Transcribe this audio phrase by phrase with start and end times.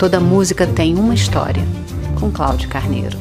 [0.00, 1.62] Toda música tem uma história,
[2.18, 3.18] com Cláudio Carneiro.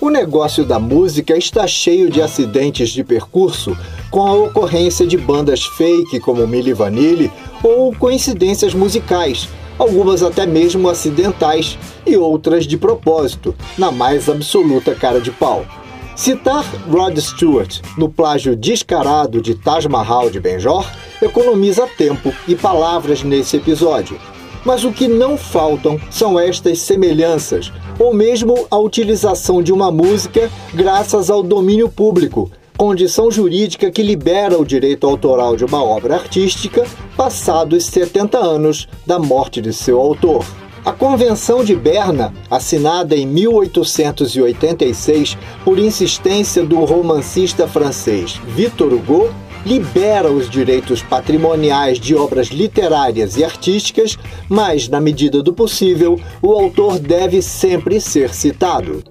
[0.00, 3.76] O negócio da música está cheio de acidentes de percurso,
[4.12, 7.32] com a ocorrência de bandas fake como Milli Vanilli
[7.64, 9.48] ou coincidências musicais,
[9.82, 11.76] algumas até mesmo acidentais
[12.06, 15.66] e outras de propósito, na mais absoluta cara de pau.
[16.14, 20.88] Citar Rod Stewart no plágio descarado de Taj Mahal de Benjor
[21.20, 24.18] economiza tempo e palavras nesse episódio.
[24.64, 30.48] Mas o que não faltam são estas semelhanças, ou mesmo a utilização de uma música
[30.72, 36.84] graças ao domínio público, condição jurídica que libera o direito autoral de uma obra artística
[37.16, 40.44] passados 70 anos da morte de seu autor.
[40.84, 49.32] A Convenção de Berna, assinada em 1886 por insistência do romancista francês Victor Hugo,
[49.64, 54.18] libera os direitos patrimoniais de obras literárias e artísticas,
[54.48, 59.04] mas, na medida do possível, o autor deve sempre ser citado.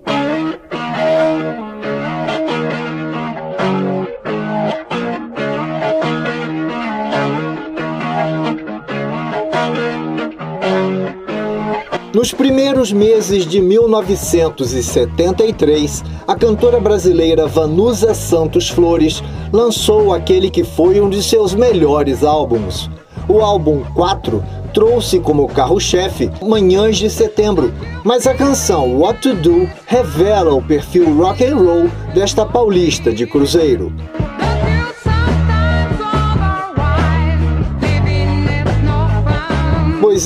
[12.14, 19.24] Nos primeiros meses de 1973, a cantora brasileira Vanusa Santos Flores
[19.54, 22.90] lançou aquele que foi um de seus melhores álbuns.
[23.30, 27.74] O álbum 4 trouxe como carro-chefe Manhãs de Setembro,
[28.04, 33.26] mas a canção What to Do revela o perfil rock and roll desta paulista de
[33.26, 33.90] cruzeiro.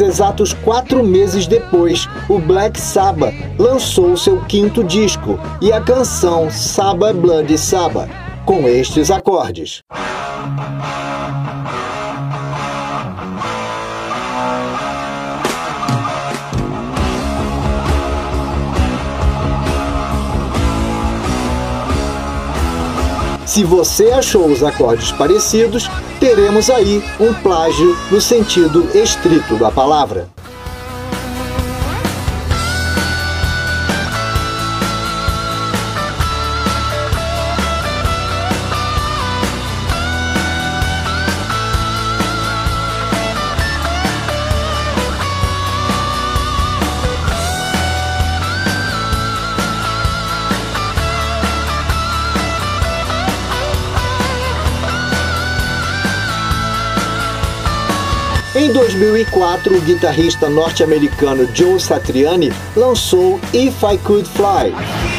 [0.01, 7.13] Exatos quatro meses depois, o Black Sabbath lançou seu quinto disco e a canção Saba
[7.13, 8.09] Blood Saba,
[8.45, 9.81] com estes acordes.
[23.55, 25.89] Se você achou os acordes parecidos,
[26.25, 30.34] teremos aí um plágio no sentido estrito da palavra.
[58.55, 65.14] Em 2004, o guitarrista norte-americano Joe Satriani lançou If I Could Fly.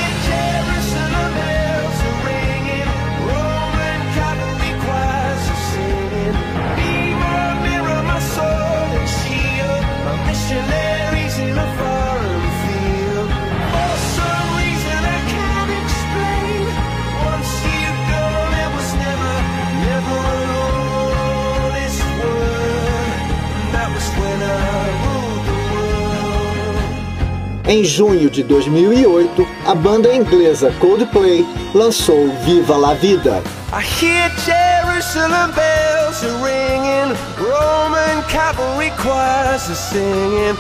[27.69, 31.45] Em junho de 2008, a banda inglesa Coldplay
[31.75, 33.43] lançou Viva la Vida.
[33.73, 40.57] I hear Jerusalem bells are ringing, Roman cavalry choirs are singing.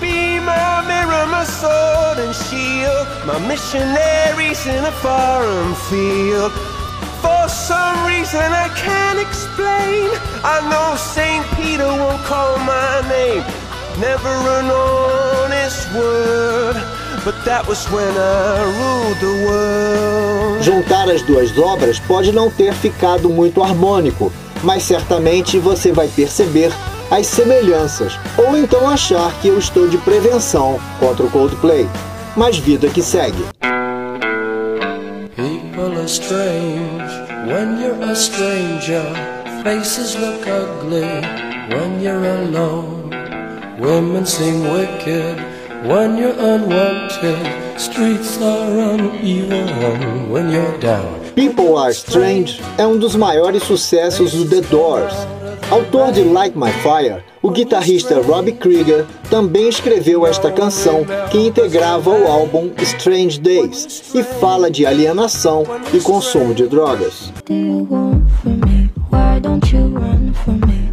[0.00, 6.52] Be my mirror, my sword and shield, my missionaries in a foreign field.
[7.22, 10.10] For some reason I can't explain,
[10.44, 11.44] I know St.
[11.56, 13.42] Peter won't call my name.
[13.98, 14.70] Never an
[15.66, 16.76] honest word,
[17.24, 20.62] but that was when I ruled the world.
[20.62, 24.32] Juntar as duas obras pode não ter ficado muito harmônico,
[24.62, 26.72] mas certamente você vai perceber
[27.10, 31.88] as semelhanças, ou então achar que eu estou de prevenção contra o Coldplay.
[32.36, 33.44] Mas vida que segue.
[35.34, 37.02] People are strange
[37.48, 39.02] when you're a stranger.
[39.64, 41.02] Faces look ugly
[41.74, 43.10] when you're alone.
[43.80, 45.55] Women seem wicked
[45.86, 47.80] when you're unwanted.
[47.80, 51.20] Streets are uneven when you're down.
[51.34, 55.14] People Are Strange é um dos maiores sucessos do The Doors.
[55.70, 62.10] Autor de Like My Fire, o guitarrista Robbie Krieger também escreveu esta canção que integrava
[62.10, 67.32] o álbum Strange Days e fala de alienação e consumo de drogas.
[70.46, 70.85] scared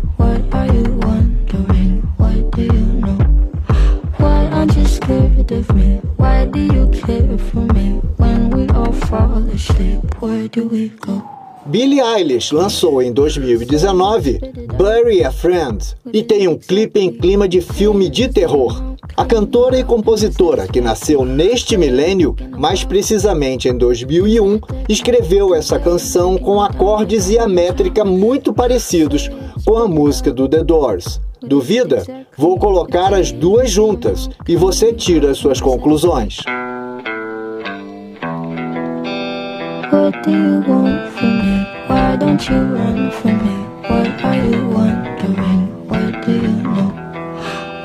[5.53, 6.01] of me?
[6.17, 8.01] Why do you care for me?
[8.17, 11.21] When we all fall asleep, where do we go?
[11.65, 14.39] Billie Eilish lançou em 2019
[14.77, 15.77] Bury a Friend
[16.11, 18.93] e tem um clipe em clima de filme de terror.
[19.15, 24.59] A cantora e compositora, que nasceu neste milênio, mais precisamente em 2001,
[24.89, 29.29] escreveu essa canção com acordes e a métrica muito parecidos
[29.65, 31.21] com a música do The Doors.
[31.41, 32.03] Duvida?
[32.37, 36.39] Vou colocar as duas juntas e você tira as suas conclusões.
[39.91, 41.65] What do you want from me?
[41.87, 43.63] Why don't you run from me?
[43.89, 45.69] What are you wondering?
[45.87, 46.93] What do you know?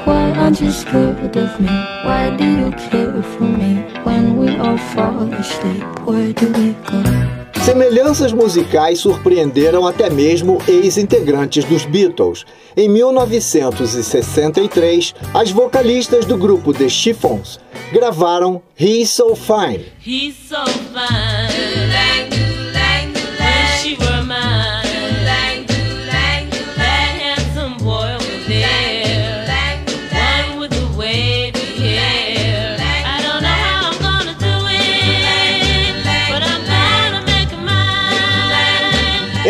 [0.06, 1.68] Why aren't you scared of me?
[2.04, 3.84] Why do you care for me?
[4.04, 7.37] When we all fall asleep, where do we go?
[7.68, 12.46] Semelhanças musicais surpreenderam até mesmo ex-integrantes dos Beatles.
[12.74, 17.60] Em 1963, as vocalistas do grupo The Chiffons
[17.92, 19.84] gravaram He's So Fine.
[20.02, 21.37] He's so fine.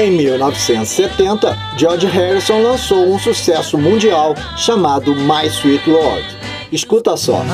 [0.08, 6.24] Em 1970, George Harrison lançou um sucesso mundial chamado My Sweet Lord.
[6.72, 7.44] Escuta só.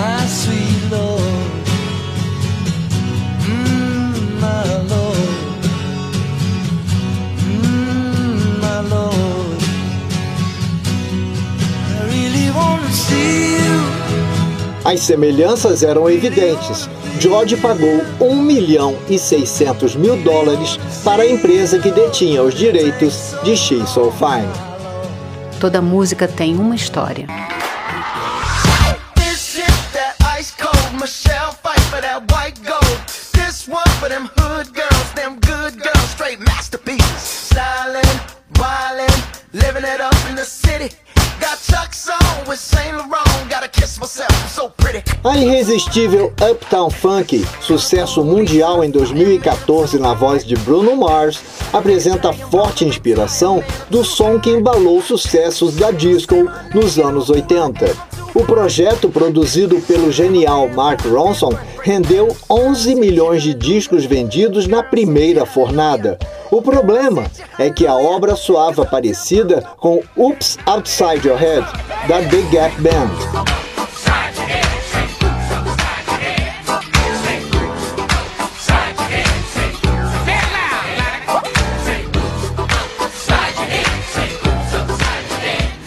[14.85, 16.89] As semelhanças eram evidentes.
[17.19, 23.35] George pagou 1 milhão e 600 mil dólares para a empresa que detinha os direitos
[23.43, 24.51] de She's So Fine.
[25.61, 27.27] Toda música tem uma história.
[39.55, 40.91] Living it up in the city.
[41.41, 43.49] Got Chuck's on with Saint Laurent.
[43.49, 45.03] Gotta kiss myself, I'm so pretty.
[45.25, 51.41] A irresistível Uptown Funk, sucesso mundial em 2014 na voz de Bruno Mars,
[51.73, 58.15] apresenta forte inspiração do som que embalou sucessos da disco nos anos 80.
[58.35, 61.53] O projeto, produzido pelo genial Mark Ronson,
[61.83, 66.19] rendeu 11 milhões de discos vendidos na primeira fornada.
[66.55, 67.25] O problema
[67.59, 71.67] é que a obra soava parecida com Oops Outside Your Head,
[72.06, 73.11] da The Gap Band.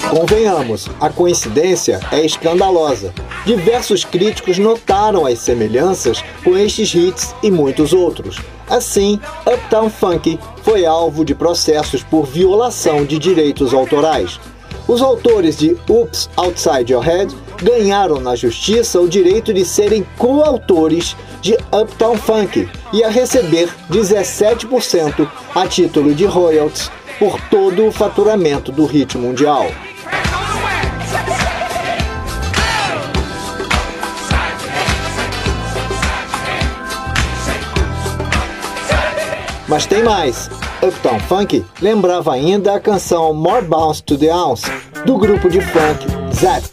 [0.09, 3.13] Convenhamos, a coincidência é escandalosa.
[3.45, 8.37] Diversos críticos notaram as semelhanças com estes hits e muitos outros.
[8.69, 14.39] Assim, Uptown Funk foi alvo de processos por violação de direitos autorais.
[14.87, 21.15] Os autores de Oops Outside Your Head ganharam na justiça o direito de serem coautores
[21.41, 28.71] de Uptown Funk e a receber 17% a título de royalties por todo o faturamento
[28.71, 29.65] do hit mundial.
[39.67, 40.49] Mas tem mais.
[40.81, 44.65] Uptown Funk lembrava ainda a canção More Bounce to the Ounce,
[45.05, 46.63] do grupo de funk Zap.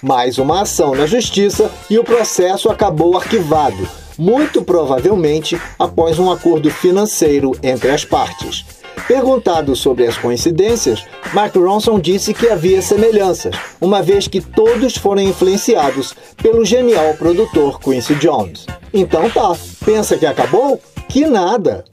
[0.00, 6.70] Mais uma ação na justiça e o processo acabou arquivado, muito provavelmente após um acordo
[6.70, 8.83] financeiro entre as partes.
[9.06, 15.20] Perguntado sobre as coincidências, Mark Ronson disse que havia semelhanças, uma vez que todos foram
[15.20, 18.66] influenciados pelo genial produtor Quincy Jones.
[18.94, 20.80] Então tá, pensa que acabou?
[21.06, 21.84] Que nada!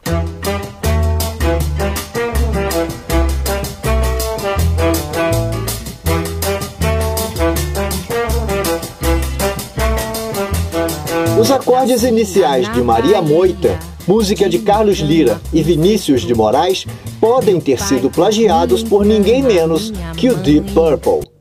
[11.38, 16.86] Os acordes iniciais de Maria Moita música de Carlos Lira e Vinícius de Moraes,
[17.20, 21.32] podem ter sido plagiados por ninguém menos que o Deep Purple.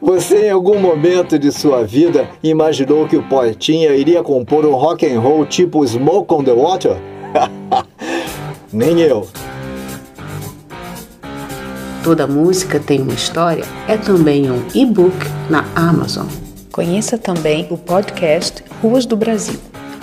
[0.00, 5.06] Você em algum momento de sua vida imaginou que o poetinha iria compor um rock
[5.06, 6.96] and roll tipo Smoke on the Water?
[8.72, 9.26] Nem eu.
[12.02, 15.16] Toda música tem uma história é também um e-book
[15.50, 16.26] na Amazon.
[16.72, 19.58] Conheça também o podcast Ruas do Brasil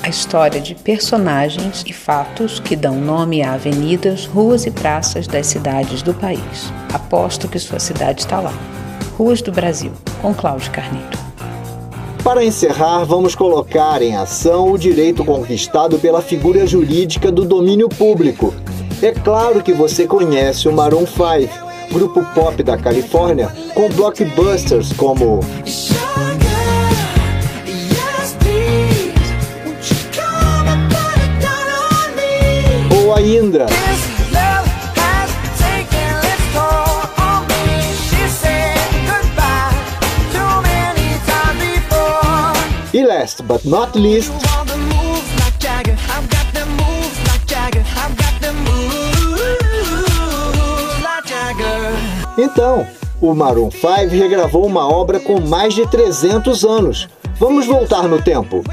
[0.05, 5.47] a história de personagens e fatos que dão nome a avenidas, ruas e praças das
[5.47, 6.71] cidades do país.
[6.93, 8.53] Aposto que sua cidade está lá.
[9.17, 11.17] Ruas do Brasil, com Cláudio Carneiro.
[12.23, 18.53] Para encerrar, vamos colocar em ação o direito conquistado pela figura jurídica do domínio público.
[19.01, 25.39] É claro que você conhece o Maroon 5, grupo pop da Califórnia, com blockbusters como
[33.25, 33.65] Indra.
[42.93, 44.31] E last but not least,
[52.45, 52.85] Então,
[53.19, 57.09] o Maroon 5 regravou uma obra com mais de 300 anos.
[57.39, 58.63] Vamos voltar no tempo.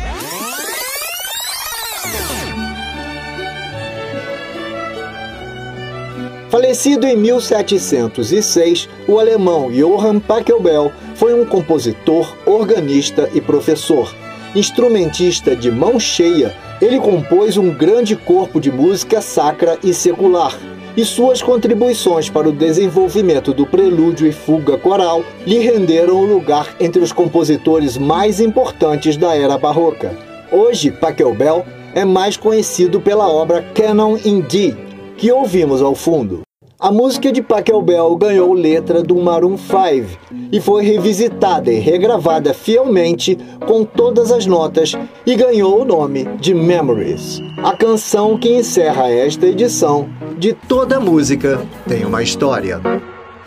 [6.50, 14.14] Falecido em 1706, o alemão Johann Pachelbel foi um compositor, organista e professor.
[14.54, 20.58] Instrumentista de mão cheia, ele compôs um grande corpo de música sacra e secular,
[20.96, 26.76] e suas contribuições para o desenvolvimento do prelúdio e fuga coral lhe renderam o lugar
[26.80, 30.16] entre os compositores mais importantes da era barroca.
[30.50, 34.74] Hoje, Pachelbel é mais conhecido pela obra Canon in D,
[35.16, 36.42] que ouvimos ao fundo.
[36.82, 40.18] A música de Pachelbel ganhou letra do Maroon 5
[40.50, 44.90] e foi revisitada e regravada fielmente com todas as notas
[45.24, 47.40] e ganhou o nome de Memories.
[47.62, 52.80] A canção que encerra esta edição de Toda Música tem uma história.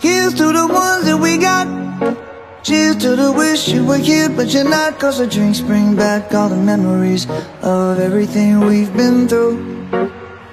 [0.02, 1.68] Here's to the ones that we got.
[2.64, 4.98] Cheers to the wish you were here, but you're not.
[4.98, 7.28] Cause the drinks bring back all the memories
[7.62, 9.60] of everything we've been through.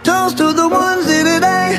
[0.03, 1.79] Toast to the ones today.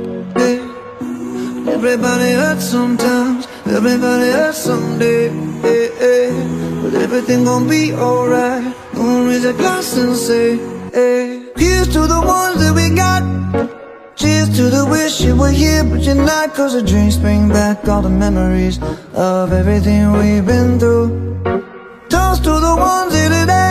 [1.75, 5.29] Everybody hurts sometimes, everybody hurts someday.
[5.61, 6.81] Hey, hey.
[6.81, 8.75] But everything gon' be alright.
[8.93, 10.57] Gonna raise a glass and say,
[10.93, 11.51] hey.
[11.55, 13.23] Here's to the ones that we got.
[14.15, 16.53] Cheers to the wish you were here, but you're not.
[16.53, 18.79] Cause the dreams bring back all the memories
[19.13, 21.09] of everything we've been through.
[22.09, 23.70] Toast to the ones here today.